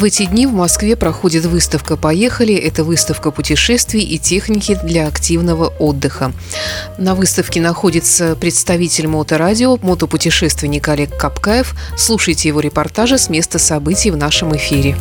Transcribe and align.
В 0.00 0.04
эти 0.04 0.24
дни 0.24 0.46
в 0.46 0.54
Москве 0.54 0.96
проходит 0.96 1.44
выставка 1.44 1.98
«Поехали». 1.98 2.54
Это 2.54 2.84
выставка 2.84 3.30
путешествий 3.30 4.00
и 4.00 4.16
техники 4.16 4.78
для 4.82 5.06
активного 5.06 5.66
отдыха. 5.78 6.32
На 6.96 7.14
выставке 7.14 7.60
находится 7.60 8.34
представитель 8.34 9.08
моторадио, 9.08 9.76
мотопутешественник 9.82 10.88
Олег 10.88 11.14
Капкаев. 11.18 11.74
Слушайте 11.98 12.48
его 12.48 12.60
репортажи 12.60 13.18
с 13.18 13.28
места 13.28 13.58
событий 13.58 14.10
в 14.10 14.16
нашем 14.16 14.56
эфире. 14.56 14.96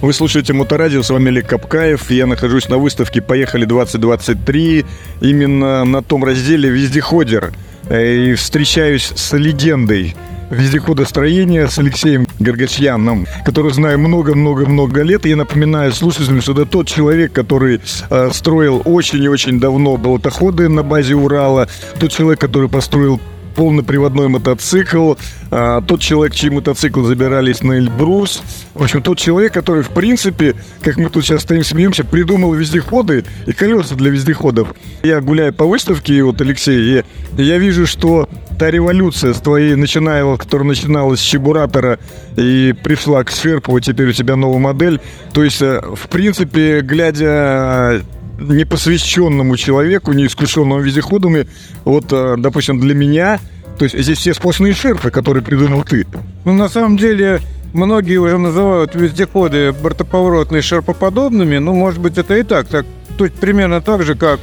Вы 0.00 0.12
слушаете 0.12 0.52
Моторадио, 0.52 1.04
с 1.04 1.10
вами 1.10 1.28
Олег 1.28 1.46
Капкаев. 1.46 2.10
Я 2.10 2.26
нахожусь 2.26 2.68
на 2.68 2.78
выставке 2.78 3.22
«Поехали 3.22 3.68
2023», 3.68 4.84
именно 5.20 5.84
на 5.84 6.02
том 6.02 6.24
разделе 6.24 6.70
«Вездеходер». 6.70 7.52
Э, 7.88 8.30
и 8.30 8.34
встречаюсь 8.34 9.12
с 9.14 9.36
легендой 9.36 10.16
вездеходостроения 10.50 11.66
с 11.66 11.78
Алексеем 11.78 12.26
Горгачьяном, 12.38 13.26
который 13.44 13.72
знаю 13.72 13.98
много-много-много 13.98 15.02
лет. 15.02 15.26
И 15.26 15.30
я 15.30 15.36
напоминаю 15.36 15.92
слушателям, 15.92 16.40
что 16.40 16.52
это 16.52 16.66
тот 16.66 16.86
человек, 16.86 17.32
который 17.32 17.80
э, 18.10 18.30
строил 18.32 18.82
очень 18.84 19.22
и 19.22 19.28
очень 19.28 19.58
давно 19.60 19.96
болотоходы 19.96 20.68
на 20.68 20.82
базе 20.82 21.14
Урала, 21.14 21.68
тот 21.98 22.10
человек, 22.10 22.40
который 22.40 22.68
построил 22.68 23.20
полноприводной 23.56 24.28
мотоцикл, 24.28 25.14
а, 25.50 25.80
тот 25.80 26.00
человек, 26.00 26.34
чьи 26.34 26.50
мотоциклы 26.50 27.04
забирались 27.04 27.62
на 27.62 27.78
Эльбрус. 27.78 28.42
В 28.74 28.82
общем, 28.82 29.02
тот 29.02 29.18
человек, 29.18 29.52
который, 29.52 29.82
в 29.82 29.88
принципе, 29.90 30.54
как 30.82 30.96
мы 30.98 31.08
тут 31.08 31.24
сейчас 31.24 31.42
стоим, 31.42 31.64
смеемся, 31.64 32.04
придумал 32.04 32.52
вездеходы 32.52 33.24
и 33.46 33.52
колеса 33.52 33.94
для 33.94 34.10
вездеходов. 34.10 34.74
Я 35.02 35.20
гуляю 35.20 35.52
по 35.52 35.64
выставке, 35.64 36.22
вот, 36.22 36.40
Алексей, 36.40 37.02
и 37.36 37.42
я 37.42 37.58
вижу, 37.58 37.86
что 37.86 38.28
та 38.58 38.70
революция 38.70 39.34
с 39.34 39.40
твоей, 39.40 39.74
начиная, 39.74 40.36
которая 40.36 40.68
начиналась 40.68 41.20
с 41.20 41.22
Чебуратора 41.22 41.98
и 42.36 42.74
пришла 42.82 43.24
к 43.24 43.32
вот 43.66 43.80
теперь 43.80 44.08
у 44.08 44.12
тебя 44.12 44.36
новая 44.36 44.58
модель. 44.58 45.00
То 45.32 45.42
есть, 45.42 45.62
э, 45.62 45.80
в 45.94 46.08
принципе, 46.08 46.80
глядя 46.80 48.02
непосвященному 48.38 49.56
человеку, 49.56 50.12
неискушенному 50.12 50.80
вездеходами, 50.80 51.46
вот, 51.84 52.06
э, 52.12 52.36
допустим, 52.38 52.80
для 52.80 52.94
меня, 52.94 53.40
то 53.78 53.84
есть 53.84 53.98
здесь 53.98 54.18
все 54.18 54.34
сплошные 54.34 54.74
шерпы, 54.74 55.10
которые 55.10 55.42
придумал 55.42 55.84
ты. 55.84 56.06
Ну, 56.44 56.52
на 56.54 56.68
самом 56.68 56.96
деле, 56.96 57.40
многие 57.72 58.18
уже 58.18 58.38
называют 58.38 58.94
вездеходы 58.94 59.72
бортоповоротные 59.72 60.62
шерпоподобными, 60.62 61.58
ну, 61.58 61.74
может 61.74 62.00
быть, 62.00 62.18
это 62.18 62.36
и 62.36 62.42
так, 62.42 62.68
так 62.68 62.86
тут 63.16 63.32
примерно 63.34 63.80
так 63.80 64.02
же, 64.02 64.14
как 64.14 64.40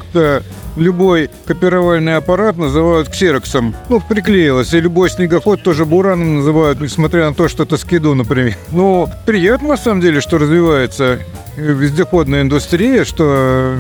любой 0.76 1.30
копировальный 1.46 2.16
аппарат 2.16 2.58
называют 2.58 3.10
ксероксом. 3.10 3.76
Ну, 3.90 4.02
приклеилось. 4.02 4.74
И 4.74 4.80
любой 4.80 5.10
снегоход 5.10 5.62
тоже 5.62 5.86
бураном 5.86 6.38
называют, 6.38 6.82
несмотря 6.82 7.30
на 7.30 7.34
то, 7.36 7.48
что 7.48 7.64
это 7.64 7.78
скиду, 7.78 8.16
например. 8.16 8.56
Ну, 8.72 9.10
приятно, 9.26 9.70
на 9.70 9.78
самом 9.78 10.02
деле, 10.02 10.22
что 10.22 10.38
развивается 10.38 11.20
вездеходная 11.56 12.42
индустрия, 12.42 13.06
что 13.06 13.78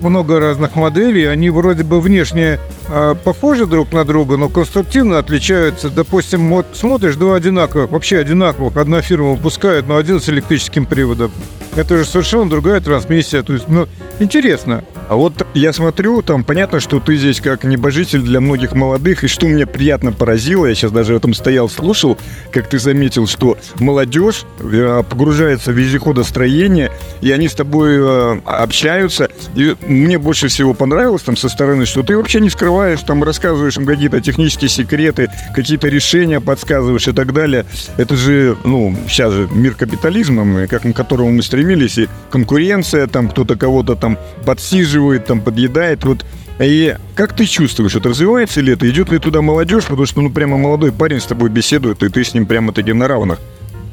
много 0.00 0.40
разных 0.40 0.76
моделей, 0.76 1.24
они 1.24 1.50
вроде 1.50 1.82
бы 1.82 2.00
внешне 2.00 2.58
э, 2.88 3.14
похожи 3.24 3.66
друг 3.66 3.92
на 3.92 4.04
друга, 4.04 4.36
но 4.36 4.48
конструктивно 4.48 5.18
отличаются. 5.18 5.90
Допустим, 5.90 6.50
вот 6.50 6.66
смотришь, 6.74 7.16
два 7.16 7.36
одинаковых, 7.36 7.90
вообще 7.90 8.18
одинаковых, 8.18 8.76
одна 8.76 9.00
фирма 9.00 9.30
выпускает, 9.30 9.88
но 9.88 9.96
один 9.96 10.20
с 10.20 10.28
электрическим 10.28 10.86
приводом. 10.86 11.30
Это 11.74 11.98
же 11.98 12.04
совершенно 12.04 12.48
другая 12.48 12.80
трансмиссия. 12.80 13.42
То 13.42 13.52
есть, 13.52 13.68
ну, 13.68 13.86
интересно. 14.18 14.84
А 15.08 15.16
вот 15.16 15.45
я 15.56 15.72
смотрю, 15.72 16.20
там 16.20 16.44
понятно, 16.44 16.80
что 16.80 17.00
ты 17.00 17.16
здесь 17.16 17.40
как 17.40 17.64
небожитель 17.64 18.20
для 18.20 18.40
многих 18.40 18.74
молодых, 18.74 19.24
и 19.24 19.26
что 19.26 19.46
мне 19.46 19.66
приятно 19.66 20.12
поразило, 20.12 20.66
я 20.66 20.74
сейчас 20.74 20.92
даже 20.92 21.14
в 21.14 21.16
этом 21.16 21.32
стоял, 21.32 21.70
слушал, 21.70 22.18
как 22.52 22.68
ты 22.68 22.78
заметил, 22.78 23.26
что 23.26 23.56
молодежь 23.78 24.44
э, 24.60 25.02
погружается 25.08 25.72
в 25.72 25.74
вездеходостроение, 25.74 26.92
и 27.22 27.32
они 27.32 27.48
с 27.48 27.54
тобой 27.54 27.96
э, 27.98 28.40
общаются, 28.44 29.30
и 29.54 29.74
мне 29.86 30.18
больше 30.18 30.48
всего 30.48 30.74
понравилось 30.74 31.22
там 31.22 31.38
со 31.38 31.48
стороны, 31.48 31.86
что 31.86 32.02
ты 32.02 32.18
вообще 32.18 32.40
не 32.40 32.50
скрываешь, 32.50 33.00
там 33.00 33.24
рассказываешь 33.24 33.78
им 33.78 33.86
какие-то 33.86 34.20
технические 34.20 34.68
секреты, 34.68 35.30
какие-то 35.54 35.88
решения 35.88 36.40
подсказываешь 36.40 37.08
и 37.08 37.12
так 37.12 37.32
далее. 37.32 37.64
Это 37.96 38.14
же, 38.14 38.56
ну, 38.64 38.94
сейчас 39.08 39.32
же 39.32 39.48
мир 39.50 39.74
капитализма, 39.74 40.66
как 40.66 40.82
к 40.82 40.92
которому 40.92 41.32
мы 41.32 41.42
стремились, 41.42 41.96
и 41.96 42.08
конкуренция, 42.30 43.06
там 43.06 43.30
кто-то 43.30 43.56
кого-то 43.56 43.96
там 43.96 44.18
подсиживает, 44.44 45.24
там, 45.24 45.45
подъедает. 45.46 46.04
Вот. 46.04 46.26
И 46.58 46.96
как 47.14 47.36
ты 47.36 47.46
чувствуешь, 47.46 47.94
это 47.94 48.08
развивается 48.08 48.60
ли 48.60 48.72
это? 48.72 48.90
Идет 48.90 49.12
ли 49.12 49.18
туда 49.20 49.42
молодежь? 49.42 49.84
Потому 49.84 50.06
что, 50.06 50.20
ну, 50.22 50.30
прямо 50.30 50.58
молодой 50.58 50.90
парень 50.90 51.20
с 51.20 51.24
тобой 51.24 51.50
беседует, 51.50 52.02
и 52.02 52.08
ты 52.08 52.24
с 52.24 52.34
ним 52.34 52.46
прямо 52.46 52.72
таки 52.72 52.92
на 52.92 53.06
равных. 53.06 53.38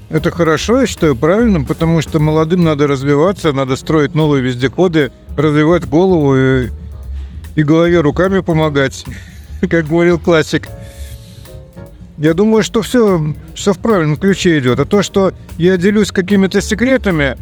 Это 0.09 0.31
хорошо, 0.31 0.81
я 0.81 0.88
считаю 0.88 1.16
правильным, 1.16 1.66
потому 1.66 2.02
что 2.02 2.19
молодым 2.19 2.63
надо 2.63 2.88
развиваться, 2.88 3.53
надо 3.53 3.75
строить 3.75 4.16
новые 4.16 4.42
вездеходы, 4.42 5.12
развивать 5.38 5.88
голову 5.88 6.36
и, 6.36 6.69
и 7.56 7.63
голове 7.63 8.00
руками 8.00 8.40
помогать, 8.40 9.06
как 9.69 9.88
говорил 9.88 10.18
классик. 10.18 10.68
Я 12.18 12.34
думаю, 12.34 12.63
что 12.63 12.81
все, 12.81 13.34
все 13.53 13.74
в 13.74 13.80
правильном 13.80 14.18
ключе 14.18 14.58
идет. 14.59 14.80
А 14.80 14.86
то, 14.86 15.03
что 15.03 15.34
я 15.58 15.78
делюсь 15.78 16.12
какими-то 16.12 16.62
секретами, 16.62 17.38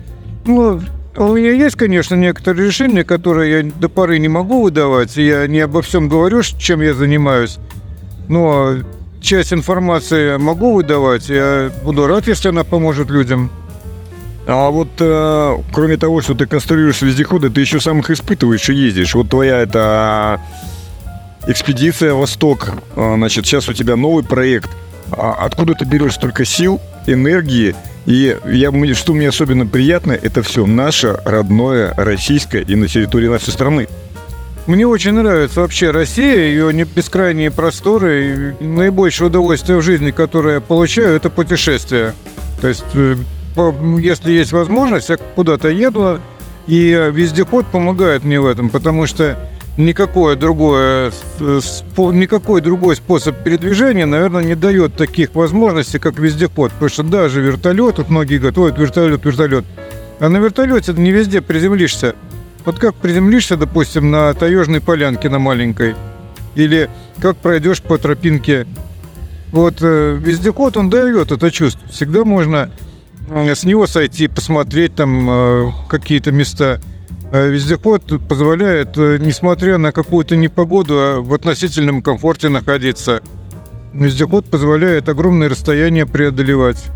ну, 0.45 0.81
у 1.15 1.35
меня 1.35 1.51
есть, 1.51 1.75
конечно, 1.75 2.15
некоторые 2.15 2.67
решения, 2.67 3.03
которые 3.03 3.63
я 3.63 3.71
до 3.79 3.89
поры 3.89 4.19
не 4.19 4.27
могу 4.27 4.63
выдавать. 4.63 5.17
Я 5.17 5.47
не 5.47 5.59
обо 5.59 5.81
всем 5.81 6.07
говорю, 6.07 6.41
чем 6.41 6.81
я 6.81 6.93
занимаюсь. 6.93 7.57
Но 8.29 8.75
часть 9.21 9.51
информации 9.51 10.37
могу 10.37 10.73
выдавать. 10.73 11.29
Я 11.29 11.71
буду 11.83 12.07
рад, 12.07 12.27
если 12.27 12.49
она 12.49 12.63
поможет 12.63 13.09
людям. 13.09 13.51
А 14.47 14.69
вот 14.69 14.89
э, 14.99 15.57
кроме 15.71 15.97
того, 15.97 16.21
что 16.21 16.33
ты 16.33 16.45
конструируешь 16.47 17.01
вездеходы, 17.01 17.49
ты 17.49 17.61
еще 17.61 17.79
сам 17.79 17.99
их 17.99 18.09
испытываешь 18.09 18.69
и 18.69 18.73
ездишь. 18.73 19.13
Вот 19.13 19.29
твоя 19.29 19.59
это 19.59 20.41
экспедиция 21.47 22.13
Восток. 22.13 22.71
А, 22.95 23.15
значит, 23.15 23.45
сейчас 23.45 23.69
у 23.69 23.73
тебя 23.73 23.95
новый 23.95 24.23
проект. 24.23 24.69
А 25.11 25.33
откуда 25.45 25.73
ты 25.73 25.85
берешь 25.85 26.13
столько 26.13 26.45
сил, 26.45 26.79
энергии 27.05 27.75
и 28.05 28.37
я, 28.45 28.93
что 28.95 29.13
мне 29.13 29.29
особенно 29.29 29.65
приятно, 29.65 30.11
это 30.11 30.41
все 30.41 30.65
наше 30.65 31.19
родное, 31.25 31.93
российское 31.95 32.61
и 32.61 32.75
на 32.75 32.87
территории 32.87 33.27
нашей 33.27 33.51
страны. 33.51 33.87
Мне 34.67 34.85
очень 34.85 35.13
нравится 35.13 35.61
вообще 35.61 35.91
Россия, 35.91 36.37
ее 36.37 36.71
бескрайние 36.85 37.51
просторы. 37.51 38.53
И 38.59 38.63
наибольшее 38.63 39.27
удовольствие 39.27 39.77
в 39.79 39.81
жизни, 39.81 40.11
которое 40.11 40.55
я 40.55 40.61
получаю, 40.61 41.15
это 41.15 41.29
путешествие. 41.29 42.13
То 42.61 42.67
есть, 42.67 42.83
э, 42.93 43.15
если 43.99 44.31
есть 44.31 44.51
возможность, 44.51 45.09
я 45.09 45.17
куда-то 45.17 45.69
еду, 45.69 46.19
и 46.67 47.09
вездеход 47.11 47.65
помогает 47.67 48.23
мне 48.23 48.39
в 48.39 48.45
этом, 48.45 48.69
потому 48.69 49.07
что 49.07 49.37
никакое 49.77 50.35
другое, 50.35 51.11
никакой 51.39 52.61
другой 52.61 52.95
способ 52.95 53.37
передвижения, 53.43 54.05
наверное, 54.05 54.43
не 54.43 54.55
дает 54.55 54.95
таких 54.95 55.35
возможностей, 55.35 55.99
как 55.99 56.19
вездеход. 56.19 56.71
Потому 56.71 56.89
что 56.89 57.03
даже 57.03 57.41
вертолет, 57.41 57.97
вот 57.97 58.09
многие 58.09 58.37
говорят, 58.37 58.57
ой, 58.57 58.73
вертолет, 58.75 59.25
вертолет. 59.25 59.65
А 60.19 60.29
на 60.29 60.37
вертолете 60.37 60.93
не 60.93 61.11
везде 61.11 61.41
приземлишься. 61.41 62.15
Вот 62.65 62.79
как 62.79 62.95
приземлишься, 62.95 63.57
допустим, 63.57 64.11
на 64.11 64.33
таежной 64.33 64.81
полянке 64.81 65.29
на 65.29 65.39
маленькой, 65.39 65.95
или 66.53 66.89
как 67.19 67.37
пройдешь 67.37 67.81
по 67.81 67.97
тропинке. 67.97 68.67
Вот 69.51 69.77
э, 69.81 70.17
вездеход, 70.21 70.77
он 70.77 70.89
дает 70.89 71.31
это 71.31 71.49
чувство. 71.49 71.81
Всегда 71.89 72.23
можно 72.23 72.69
э, 73.29 73.55
с 73.55 73.63
него 73.63 73.87
сойти, 73.87 74.27
посмотреть 74.27 74.95
там 74.95 75.27
э, 75.29 75.71
какие-то 75.89 76.31
места– 76.31 76.79
Э, 76.90 76.90
вездеход 77.39 78.03
позволяет, 78.27 78.97
э, 78.97 79.17
несмотря 79.19 79.77
на 79.77 79.91
какую-то 79.91 80.35
непогоду, 80.35 80.95
а 80.95 81.21
в 81.21 81.33
относительном 81.33 82.01
комфорте 82.01 82.49
находиться. 82.49 83.21
Вездеход 83.93 84.45
позволяет 84.45 85.09
огромное 85.09 85.49
расстояние 85.49 86.05
преодолевать. 86.05 86.91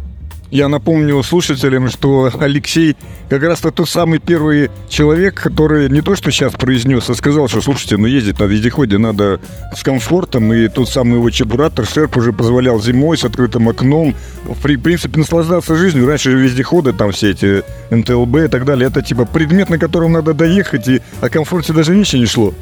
Я 0.51 0.69
напомню 0.69 1.21
слушателям, 1.24 1.89
что 1.89 2.31
Алексей 2.39 2.95
как 3.30 3.42
раз 3.42 3.62
тот 3.62 3.89
самый 3.89 4.19
первый 4.19 4.69
человек, 4.88 5.42
который 5.42 5.89
не 5.89 6.01
то 6.01 6.15
что 6.15 6.30
сейчас 6.30 6.53
произнес, 6.53 7.09
а 7.09 7.15
сказал, 7.15 7.47
что 7.47 7.62
слушайте, 7.62 7.97
ну 7.97 8.06
ездить 8.06 8.39
на 8.39 8.44
вездеходе 8.44 8.97
надо 8.97 9.39
с 9.75 9.81
комфортом, 9.81 10.53
и 10.53 10.68
тот 10.68 10.88
самый 10.88 11.15
его 11.15 11.30
чебуратор 11.31 11.86
Шерп 11.86 12.18
уже 12.18 12.31
позволял 12.31 12.80
зимой 12.80 13.18
с 13.18 13.24
открытым 13.24 13.68
окном, 13.69 14.13
в 14.44 14.62
принципе, 14.62 15.19
наслаждаться 15.19 15.75
жизнью. 15.75 16.06
Раньше 16.07 16.31
же 16.31 16.38
вездеходы, 16.38 16.94
там 16.94 17.12
все 17.12 17.31
эти 17.31 17.63
НТЛБ 17.89 18.36
и 18.45 18.48
так 18.48 18.65
далее, 18.65 18.88
это 18.89 19.01
типа 19.01 19.25
предмет, 19.25 19.69
на 19.69 19.80
котором 19.80 20.12
надо 20.13 20.33
доехать, 20.33 20.88
и 20.88 21.01
о 21.21 21.30
комфорте 21.30 21.74
даже 21.74 21.95
ничего 21.95 22.21
не 22.21 22.27
шло. 22.27 22.53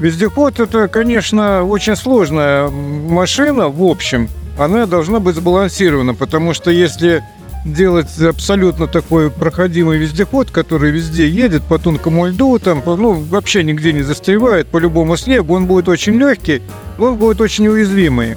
Вездеход 0.00 0.58
это, 0.58 0.88
конечно, 0.88 1.62
очень 1.62 1.94
сложная 1.96 2.68
машина 2.68 3.68
в 3.68 3.82
общем, 3.82 4.28
она 4.58 4.86
должна 4.86 5.20
быть 5.20 5.36
сбалансирована, 5.36 6.14
потому 6.14 6.54
что 6.54 6.70
если 6.70 7.22
делать 7.64 8.20
абсолютно 8.20 8.86
такой 8.86 9.30
проходимый 9.30 9.98
вездеход, 9.98 10.50
который 10.50 10.90
везде 10.90 11.28
едет 11.28 11.62
по 11.62 11.78
тонкому 11.78 12.26
льду, 12.26 12.58
там, 12.58 12.82
ну, 12.84 13.12
вообще 13.12 13.64
нигде 13.64 13.92
не 13.92 14.02
застревает, 14.02 14.66
по 14.66 14.78
любому 14.78 15.16
снегу, 15.16 15.54
он 15.54 15.66
будет 15.66 15.88
очень 15.88 16.14
легкий, 16.14 16.62
он 16.98 17.16
будет 17.16 17.40
очень 17.40 17.66
уязвимый. 17.68 18.36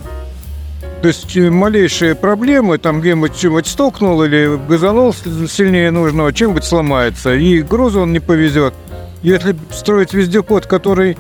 То 1.01 1.09
есть 1.09 1.35
э, 1.37 1.51
малейшие 1.51 2.15
проблемы, 2.15 2.77
там 2.77 3.01
где-нибудь 3.01 3.37
чем-нибудь 3.37 3.67
столкнул 3.67 4.23
или 4.23 4.59
газанул 4.67 5.13
сильнее 5.13 5.91
нужного, 5.91 6.33
чем-нибудь 6.33 6.63
сломается, 6.63 7.35
и 7.35 7.61
грузу 7.61 8.01
он 8.01 8.13
не 8.13 8.19
повезет. 8.19 8.73
Если 9.21 9.55
строить 9.71 10.13
вездеход, 10.13 10.65
который 10.65 11.17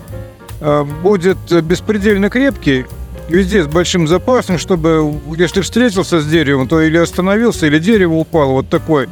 э, 0.61 0.83
будет 1.03 1.37
беспредельно 1.63 2.29
крепкий, 2.29 2.85
везде 3.29 3.63
с 3.63 3.67
большим 3.67 4.07
запасом, 4.07 4.57
чтобы, 4.57 5.13
если 5.37 5.61
встретился 5.61 6.19
с 6.19 6.25
деревом, 6.25 6.67
то 6.67 6.81
или 6.81 6.97
остановился, 6.97 7.67
или 7.67 7.79
дерево 7.79 8.15
упало, 8.15 8.51
вот 8.53 8.69
такой, 8.69 9.07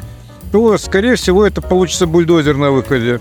то, 0.51 0.77
скорее 0.77 1.15
всего, 1.15 1.45
это 1.45 1.61
получится 1.61 2.07
бульдозер 2.07 2.55
на 2.55 2.71
выходе. 2.71 3.19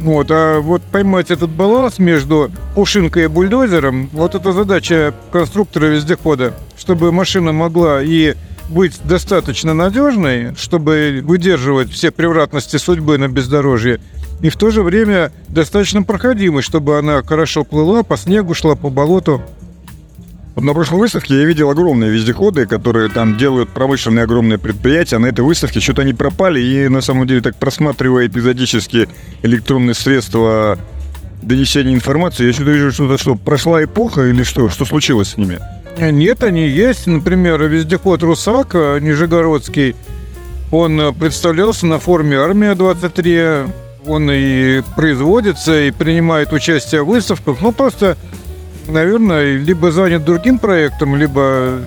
Вот, 0.00 0.26
а 0.30 0.60
вот 0.60 0.82
поймать 0.82 1.30
этот 1.30 1.50
баланс 1.50 1.98
между 1.98 2.50
пушинкой 2.74 3.24
и 3.24 3.28
бульдозером, 3.28 4.10
вот 4.12 4.34
это 4.34 4.52
задача 4.52 5.14
конструктора 5.30 5.86
вездехода, 5.86 6.52
чтобы 6.76 7.12
машина 7.12 7.52
могла 7.52 8.02
и 8.02 8.34
быть 8.68 8.98
достаточно 9.04 9.72
надежной, 9.74 10.54
чтобы 10.56 11.20
выдерживать 11.22 11.90
все 11.90 12.10
превратности 12.10 12.76
судьбы 12.76 13.18
на 13.18 13.28
бездорожье, 13.28 14.00
и 14.40 14.48
в 14.48 14.56
то 14.56 14.70
же 14.70 14.82
время 14.82 15.32
достаточно 15.48 16.02
проходимой, 16.02 16.62
чтобы 16.62 16.98
она 16.98 17.22
хорошо 17.22 17.64
плыла, 17.64 18.02
по 18.02 18.16
снегу 18.16 18.54
шла, 18.54 18.74
по 18.74 18.90
болоту. 18.90 19.42
Вот 20.54 20.62
на 20.62 20.72
прошлой 20.72 21.00
выставке 21.00 21.34
я 21.40 21.44
видел 21.44 21.68
огромные 21.68 22.10
вездеходы, 22.10 22.66
которые 22.66 23.08
там 23.08 23.36
делают 23.36 23.70
промышленные 23.70 24.22
огромные 24.22 24.58
предприятия. 24.58 25.18
На 25.18 25.26
этой 25.26 25.40
выставке 25.40 25.80
что-то 25.80 26.02
они 26.02 26.14
пропали, 26.14 26.60
и 26.60 26.88
на 26.88 27.00
самом 27.00 27.26
деле 27.26 27.40
так 27.40 27.56
просматривая 27.56 28.28
эпизодически 28.28 29.08
электронные 29.42 29.94
средства 29.94 30.78
донесения 31.42 31.92
информации, 31.92 32.46
я 32.46 32.52
что-то 32.52 32.70
вижу, 32.70 32.92
что-то 32.92 33.18
что, 33.18 33.34
прошла 33.34 33.82
эпоха 33.82 34.26
или 34.26 34.44
что? 34.44 34.68
Что 34.68 34.84
случилось 34.84 35.30
с 35.30 35.36
ними? 35.36 35.58
Нет, 35.98 36.44
они 36.44 36.68
есть. 36.68 37.06
Например, 37.06 37.62
вездеход 37.64 38.22
«Русак» 38.22 38.74
Нижегородский, 38.74 39.96
он 40.70 41.14
представлялся 41.14 41.86
на 41.86 41.98
форуме 41.98 42.38
«Армия-23». 42.38 43.70
Он 44.06 44.30
и 44.30 44.82
производится, 44.96 45.82
и 45.82 45.90
принимает 45.90 46.52
участие 46.52 47.02
в 47.02 47.06
выставках. 47.06 47.62
Ну, 47.62 47.72
просто 47.72 48.18
наверное, 48.88 49.56
либо 49.56 49.90
занят 49.90 50.24
другим 50.24 50.58
проектом, 50.58 51.16
либо 51.16 51.80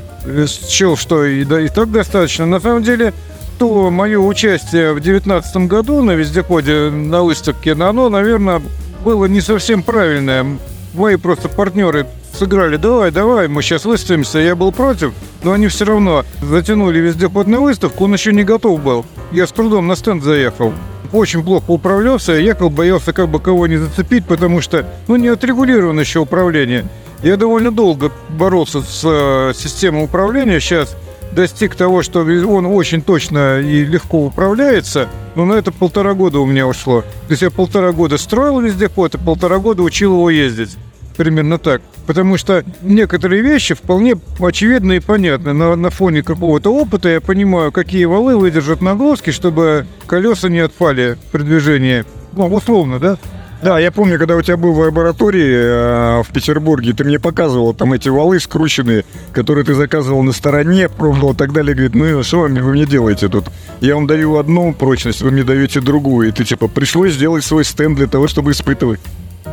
счел, 0.47 0.97
что 0.97 1.25
и, 1.25 1.43
да, 1.43 1.61
и 1.61 1.69
так 1.69 1.91
достаточно. 1.91 2.45
На 2.45 2.59
самом 2.59 2.83
деле, 2.83 3.13
то 3.59 3.89
мое 3.89 4.19
участие 4.19 4.91
в 4.91 4.99
2019 4.99 5.67
году 5.67 6.01
на 6.01 6.11
вездеходе 6.11 6.89
на 6.89 7.23
выставке, 7.23 7.71
оно, 7.73 8.09
наверное, 8.09 8.61
было 9.03 9.25
не 9.25 9.41
совсем 9.41 9.83
правильное. 9.83 10.45
Мои 10.93 11.15
просто 11.15 11.49
партнеры 11.49 12.07
сыграли, 12.33 12.77
давай, 12.77 13.11
давай, 13.11 13.47
мы 13.47 13.61
сейчас 13.61 13.85
выставимся. 13.85 14.39
Я 14.39 14.55
был 14.55 14.71
против, 14.71 15.13
но 15.43 15.53
они 15.53 15.67
все 15.67 15.85
равно 15.85 16.23
затянули 16.41 16.99
вездеход 16.99 17.47
на 17.47 17.59
выставку, 17.59 18.05
он 18.05 18.13
еще 18.13 18.31
не 18.33 18.43
готов 18.43 18.81
был. 18.81 19.05
Я 19.31 19.47
с 19.47 19.51
трудом 19.51 19.87
на 19.87 19.95
стенд 19.95 20.23
заехал 20.23 20.73
очень 21.13 21.43
плохо 21.43 21.71
управлялся, 21.71 22.33
я 22.33 22.39
ехал, 22.39 22.69
боялся 22.69 23.13
как 23.13 23.29
бы 23.29 23.39
кого 23.39 23.67
не 23.67 23.77
зацепить, 23.77 24.25
потому 24.25 24.61
что, 24.61 24.85
ну, 25.07 25.15
не 25.15 25.27
отрегулировано 25.27 25.99
еще 25.99 26.19
управление. 26.19 26.85
Я 27.23 27.37
довольно 27.37 27.71
долго 27.71 28.11
боролся 28.29 28.81
с 28.81 29.01
э, 29.03 29.53
системой 29.55 30.03
управления, 30.03 30.59
сейчас 30.59 30.95
достиг 31.31 31.75
того, 31.75 32.03
что 32.03 32.21
он 32.21 32.65
очень 32.65 33.01
точно 33.01 33.59
и 33.59 33.83
легко 33.85 34.25
управляется, 34.25 35.07
но 35.35 35.45
на 35.45 35.53
это 35.53 35.71
полтора 35.71 36.13
года 36.13 36.39
у 36.39 36.45
меня 36.45 36.67
ушло. 36.67 37.01
То 37.01 37.31
есть 37.31 37.41
я 37.41 37.51
полтора 37.51 37.91
года 37.91 38.17
строил 38.17 38.59
вездеход 38.59 39.15
и 39.15 39.17
полтора 39.17 39.59
года 39.59 39.83
учил 39.83 40.13
его 40.13 40.29
ездить. 40.29 40.77
Примерно 41.17 41.57
так. 41.57 41.81
Потому 42.05 42.37
что 42.37 42.63
некоторые 42.81 43.41
вещи 43.41 43.73
вполне 43.73 44.15
очевидны 44.39 44.97
и 44.97 44.99
понятны. 44.99 45.51
На, 45.53 45.75
на 45.75 45.89
фоне 45.89 46.21
какого-то 46.21 46.73
опыта 46.73 47.09
я 47.09 47.21
понимаю, 47.21 47.71
какие 47.71 48.05
валы 48.05 48.37
выдержат 48.37 48.81
нагрузки, 48.81 49.31
чтобы 49.31 49.87
колеса 50.05 50.47
не 50.47 50.59
отпали 50.59 51.17
при 51.31 51.41
движении. 51.41 52.05
Ну, 52.33 52.45
условно, 52.47 52.99
да? 52.99 53.17
Да, 53.63 53.79
я 53.79 53.91
помню, 53.91 54.19
когда 54.19 54.35
у 54.35 54.41
тебя 54.43 54.55
был 54.55 54.73
в 54.73 54.79
лаборатории 54.79 56.19
э, 56.19 56.21
в 56.21 56.31
Петербурге, 56.31 56.93
ты 56.93 57.03
мне 57.03 57.19
показывал 57.19 57.73
там 57.73 57.93
эти 57.93 58.07
валы 58.07 58.39
скрученные, 58.39 59.03
которые 59.33 59.65
ты 59.65 59.73
заказывал 59.73 60.21
на 60.21 60.31
стороне, 60.31 60.89
пробовал 60.89 61.33
и 61.33 61.35
так 61.35 61.53
далее. 61.53 61.73
Говорит, 61.73 61.95
ну 61.95 62.21
что 62.23 62.41
вы 62.41 62.49
мне 62.49 62.85
делаете 62.85 63.29
тут? 63.29 63.45
Я 63.81 63.95
вам 63.95 64.05
даю 64.05 64.37
одну 64.37 64.73
прочность, 64.73 65.23
вы 65.23 65.31
мне 65.31 65.43
даете 65.43 65.81
другую. 65.81 66.29
И 66.29 66.31
ты 66.31 66.43
типа, 66.43 66.67
пришлось 66.67 67.13
сделать 67.13 67.43
свой 67.43 67.65
стенд 67.65 67.97
для 67.97 68.05
того, 68.05 68.27
чтобы 68.27 68.51
испытывать. 68.51 68.99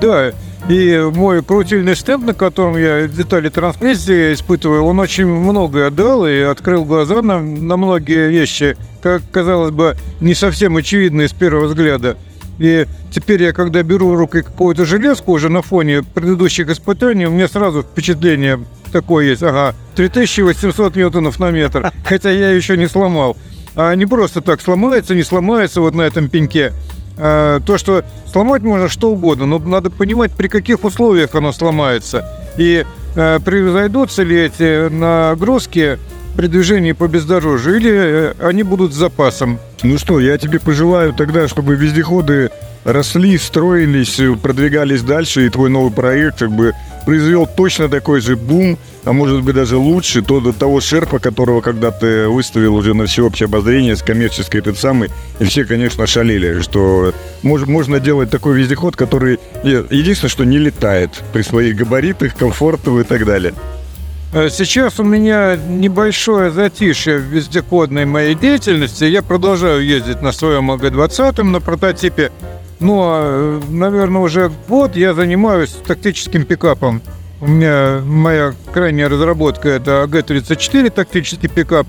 Да, 0.00 0.32
и 0.68 1.10
мой 1.14 1.42
крутильный 1.42 1.94
стенд, 1.94 2.24
на 2.24 2.34
котором 2.34 2.76
я 2.78 3.06
детали 3.06 3.48
трансмиссии 3.48 4.32
испытываю, 4.32 4.84
он 4.84 4.98
очень 4.98 5.26
многое 5.26 5.88
отдал 5.88 6.26
и 6.26 6.40
открыл 6.40 6.84
глаза 6.84 7.20
на, 7.20 7.40
на 7.40 7.76
многие 7.76 8.30
вещи, 8.30 8.76
как 9.02 9.22
казалось 9.30 9.72
бы, 9.72 9.96
не 10.20 10.34
совсем 10.34 10.76
очевидные 10.76 11.28
с 11.28 11.32
первого 11.32 11.66
взгляда. 11.66 12.16
И 12.58 12.86
теперь 13.10 13.42
я, 13.42 13.52
когда 13.52 13.82
беру 13.82 14.14
рукой 14.14 14.42
какую-то 14.42 14.84
железку 14.84 15.32
уже 15.32 15.48
на 15.48 15.60
фоне 15.60 16.02
предыдущих 16.02 16.70
испытаний, 16.70 17.26
у 17.26 17.30
меня 17.30 17.48
сразу 17.48 17.82
впечатление 17.82 18.64
такое 18.92 19.26
есть. 19.26 19.42
Ага, 19.42 19.74
3800 19.96 20.96
ньютонов 20.96 21.38
на 21.38 21.50
метр, 21.50 21.92
хотя 22.06 22.30
я 22.30 22.50
еще 22.50 22.76
не 22.76 22.86
сломал. 22.86 23.36
А 23.76 23.92
не 23.94 24.06
просто 24.06 24.40
так 24.40 24.60
сломается, 24.60 25.14
не 25.14 25.24
сломается 25.24 25.80
вот 25.80 25.94
на 25.94 26.02
этом 26.02 26.28
пеньке. 26.28 26.72
А, 27.16 27.60
то, 27.60 27.78
что 27.78 28.04
сломать 28.30 28.62
можно 28.62 28.88
что 28.88 29.10
угодно, 29.10 29.46
но 29.46 29.58
надо 29.58 29.90
понимать, 29.90 30.32
при 30.32 30.48
каких 30.48 30.84
условиях 30.84 31.34
оно 31.34 31.52
сломается. 31.52 32.28
И 32.56 32.84
а, 33.16 33.40
произойдутся 33.40 34.22
ли 34.22 34.36
эти 34.40 34.88
нагрузки 34.88 35.98
при 36.36 36.48
движении 36.48 36.92
по 36.92 37.06
бездорожью, 37.06 37.76
или 37.76 37.92
э, 37.92 38.34
они 38.40 38.64
будут 38.64 38.92
с 38.92 38.96
запасом. 38.96 39.60
Ну 39.82 39.98
что, 39.98 40.18
я 40.18 40.36
тебе 40.36 40.58
пожелаю 40.58 41.12
тогда, 41.12 41.46
чтобы 41.46 41.76
вездеходы 41.76 42.50
росли, 42.84 43.36
строились, 43.38 44.20
продвигались 44.40 45.02
дальше, 45.02 45.46
и 45.46 45.48
твой 45.48 45.70
новый 45.70 45.92
проект 45.92 46.38
как 46.38 46.52
бы 46.52 46.72
произвел 47.04 47.46
точно 47.46 47.88
такой 47.88 48.20
же 48.20 48.36
бум, 48.36 48.78
а 49.04 49.12
может 49.12 49.42
быть 49.42 49.54
даже 49.54 49.76
лучше, 49.76 50.22
то 50.22 50.40
до 50.40 50.52
того 50.52 50.80
шерпа, 50.80 51.18
которого 51.18 51.60
когда 51.60 51.90
ты 51.90 52.28
выставил 52.28 52.74
уже 52.74 52.94
на 52.94 53.06
всеобщее 53.06 53.46
обозрение 53.46 53.96
с 53.96 54.02
коммерческой 54.02 54.60
этот 54.60 54.78
самый, 54.78 55.10
и 55.38 55.44
все, 55.44 55.64
конечно, 55.64 56.06
шалили, 56.06 56.60
что 56.60 57.12
мож, 57.42 57.66
можно 57.66 58.00
делать 58.00 58.30
такой 58.30 58.56
вездеход, 58.56 58.96
который 58.96 59.38
единственное, 59.62 60.30
что 60.30 60.44
не 60.44 60.58
летает 60.58 61.10
при 61.32 61.42
своих 61.42 61.76
габаритах, 61.76 62.36
комфортов 62.36 63.00
и 63.00 63.04
так 63.04 63.24
далее. 63.26 63.54
Э, 64.34 64.48
сейчас 64.50 64.98
у 64.98 65.04
меня 65.04 65.56
небольшое 65.56 66.50
затишье 66.50 67.18
в 67.18 67.22
вездеходной 67.22 68.04
моей 68.04 68.34
деятельности. 68.34 69.04
Я 69.04 69.22
продолжаю 69.22 69.84
ездить 69.84 70.22
на 70.22 70.32
своем 70.32 70.72
АГ-20 70.72 71.42
на 71.44 71.60
прототипе. 71.60 72.32
Но, 72.84 73.62
наверное, 73.70 74.20
уже 74.20 74.52
год 74.68 74.94
я 74.94 75.14
занимаюсь 75.14 75.70
тактическим 75.86 76.44
пикапом. 76.44 77.00
У 77.40 77.46
меня 77.46 78.02
моя 78.04 78.52
крайняя 78.74 79.08
разработка 79.08 79.70
это 79.70 80.02
АГ-34 80.02 80.90
тактический 80.90 81.48
пикап. 81.48 81.86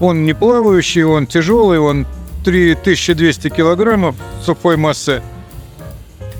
Он 0.00 0.24
не 0.24 0.34
плавающий, 0.34 1.04
он 1.04 1.28
тяжелый, 1.28 1.78
он 1.78 2.08
3200 2.44 3.50
килограммов 3.50 4.16
сухой 4.44 4.76
массы. 4.76 5.22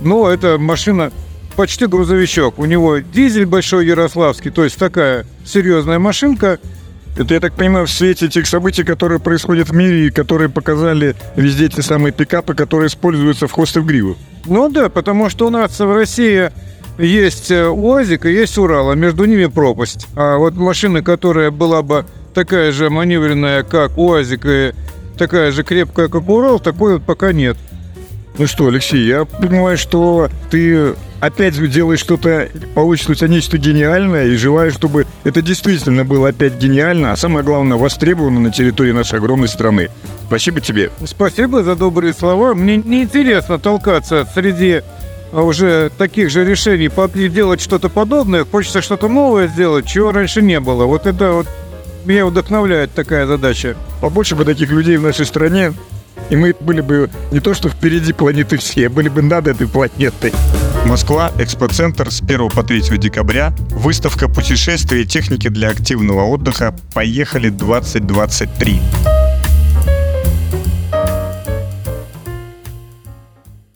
Но 0.01 0.29
это 0.29 0.59
машина 0.59 1.13
почти 1.55 1.87
грузовичок. 1.87 2.59
У 2.59 2.65
него 2.65 2.99
дизель 2.99 3.47
большой 3.47 3.87
ярославский, 3.87 4.51
то 4.51 4.65
есть 4.65 4.79
такая 4.79 5.27
серьезная 5.45 6.01
машинка. 6.01 6.59
Это, 7.17 7.35
я 7.35 7.41
так 7.41 7.55
понимаю, 7.55 7.87
в 7.87 7.91
свете 7.91 8.29
тех 8.29 8.47
событий, 8.47 8.85
которые 8.85 9.21
происходят 9.21 9.69
в 9.69 9.75
мире 9.75 10.07
и 10.07 10.11
которые 10.11 10.49
показали 10.49 11.15
везде 11.37 11.69
те 11.69 11.83
самые 11.83 12.13
пикапы, 12.13 12.55
которые 12.55 12.89
используются 12.89 13.47
в 13.47 13.53
хвосты 13.53 13.81
в 13.81 13.87
гриву. 13.87 14.17
Ну 14.47 14.69
да, 14.71 14.89
потому 14.89 15.29
что 15.29 15.47
у 15.47 15.51
нас 15.51 15.79
в 15.79 15.95
России 15.95 16.51
есть 16.99 17.51
э, 17.51 17.69
УАЗик 17.69 18.27
и 18.27 18.33
есть 18.33 18.57
Урал, 18.59 18.91
а 18.91 18.95
между 18.95 19.25
ними 19.25 19.47
пропасть. 19.47 20.07
А 20.17 20.39
вот 20.39 20.55
машина, 20.55 21.03
которая 21.03 21.51
была 21.51 21.83
бы 21.83 22.07
такая 22.35 22.73
же 22.73 22.89
маневренная, 22.89 23.63
как 23.63 23.99
УАЗик, 23.99 24.47
и 24.47 24.73
такая 25.19 25.53
же 25.53 25.65
крепкая, 25.65 26.09
как 26.09 26.29
Урал, 26.29 26.61
такой 26.61 26.95
вот 26.95 27.03
пока 27.05 27.33
нет. 27.33 27.57
Ну 28.39 28.47
что, 28.47 28.69
Алексей, 28.69 29.07
я 29.07 29.27
понимаю, 29.27 29.77
что 29.77 30.31
ты 30.51 30.95
опять 31.23 31.55
делаешь 31.71 32.01
что-то, 32.01 32.49
получится 32.75 33.13
у 33.13 33.15
тебя 33.15 33.29
нечто 33.29 33.57
гениальное, 33.57 34.27
и 34.27 34.35
желаю, 34.35 34.73
чтобы 34.73 35.07
это 35.23 35.41
действительно 35.41 36.05
было 36.05 36.31
опять 36.31 36.59
гениально, 36.59 37.13
а 37.13 37.17
самое 37.17 37.45
главное, 37.45 37.79
востребовано 37.79 38.41
на 38.41 38.51
территории 38.51 38.91
нашей 38.91 39.21
огромной 39.21 39.47
страны. 39.47 39.89
Спасибо 40.27 40.61
тебе. 40.61 40.91
Спасибо 41.05 41.63
за 41.63 41.77
добрые 41.77 42.13
слова. 42.13 42.55
Мне 42.55 42.77
неинтересно 42.77 43.61
толкаться 43.61 44.29
среди 44.35 44.83
а, 45.31 45.43
уже 45.43 45.93
таких 45.97 46.29
же 46.29 46.45
решений, 46.45 46.91
делать 47.29 47.61
что-то 47.61 47.89
подобное. 47.89 48.45
Хочется 48.45 48.83
что-то 48.83 49.07
новое 49.07 49.47
сделать, 49.47 49.87
чего 49.87 50.11
раньше 50.11 50.43
не 50.43 50.59
было. 50.59 50.87
Вот 50.87 51.07
это 51.07 51.33
вот 51.33 51.47
меня 52.05 52.27
вдохновляет 52.27 52.95
такая 52.95 53.27
задача. 53.27 53.77
Побольше 54.01 54.35
бы 54.35 54.45
таких 54.45 54.73
людей 54.73 54.97
в 54.97 55.03
нашей 55.03 55.25
стране, 55.25 55.73
и 56.31 56.37
мы 56.37 56.53
были 56.59 56.81
бы 56.81 57.11
не 57.31 57.39
то 57.39 57.55
что 57.55 57.69
впереди 57.69 58.13
планеты 58.13 58.57
все, 58.57 58.89
были 58.89 59.09
бы 59.09 59.23
над 59.23 59.47
этой 59.47 59.69
планетой. 59.69 60.33
Москва, 60.87 61.33
Экспоцентр 61.39 62.11
с 62.11 62.21
1 62.21 62.51
по 62.51 62.63
3 62.63 62.99
декабря. 62.99 63.55
Выставка 63.71 64.29
путешествий 64.29 65.03
и 65.03 65.07
техники 65.07 65.49
для 65.49 65.71
активного 65.71 66.25
отдыха 66.25 66.75
«Поехали 66.93 67.51
2023». 67.51 69.32